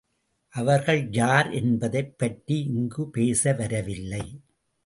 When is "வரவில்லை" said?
3.53-4.41